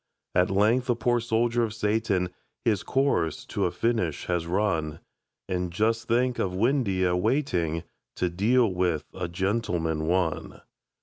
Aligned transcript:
At 0.33 0.49
length 0.49 0.87
the 0.87 0.95
poor 0.95 1.19
soldier 1.19 1.61
of 1.61 1.75
Satan 1.75 2.33
His 2.65 2.81
course 2.81 3.45
to 3.45 3.65
a 3.65 3.71
finish 3.71 4.25
has 4.25 4.47
run 4.47 4.99
And 5.47 5.71
just 5.71 6.07
think 6.07 6.39
of 6.39 6.55
Windeyer 6.55 7.15
waiting 7.15 7.83
To 8.15 8.27
deal 8.27 8.73
with 8.73 9.03
"A 9.13 9.27
Gentleman, 9.27 10.07
One"! 10.07 10.61